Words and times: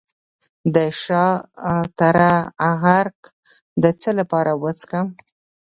د 0.75 0.77
شاه 1.03 1.33
تره 1.99 2.31
عرق 2.95 3.19
د 3.83 3.85
څه 4.01 4.09
لپاره 4.19 4.51
وڅښم؟ 4.63 5.07